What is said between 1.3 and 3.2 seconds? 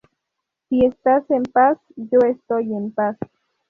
paz, yo estoy en paz.